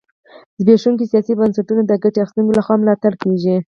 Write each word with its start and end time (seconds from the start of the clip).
زبېښونکي 0.59 1.05
سیاسي 1.11 1.33
بنسټونه 1.39 1.81
د 1.85 1.93
ګټه 2.03 2.19
اخیستونکو 2.21 2.57
لخوا 2.59 2.75
ملاتړ 2.81 3.13
کېږي. 3.23 3.55